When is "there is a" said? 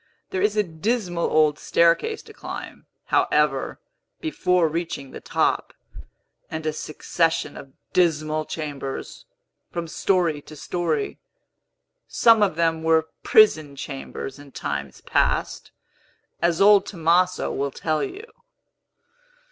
0.31-0.63